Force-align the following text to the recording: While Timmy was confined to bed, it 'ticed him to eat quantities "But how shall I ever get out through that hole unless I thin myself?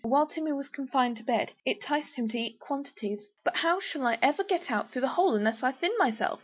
While 0.03 0.25
Timmy 0.25 0.51
was 0.51 0.67
confined 0.67 1.17
to 1.17 1.23
bed, 1.23 1.51
it 1.63 1.79
'ticed 1.81 2.15
him 2.15 2.27
to 2.29 2.37
eat 2.39 2.59
quantities 2.59 3.19
"But 3.45 3.57
how 3.57 3.79
shall 3.79 4.07
I 4.07 4.17
ever 4.19 4.43
get 4.43 4.71
out 4.71 4.89
through 4.89 5.03
that 5.03 5.09
hole 5.09 5.35
unless 5.35 5.61
I 5.61 5.73
thin 5.73 5.95
myself? 5.99 6.39